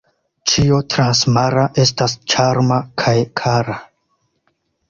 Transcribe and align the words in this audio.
Ĉio 0.51 0.79
transmara 0.93 1.67
estas 1.83 2.17
ĉarma 2.35 2.81
kaj 3.03 3.15
kara. 3.43 3.77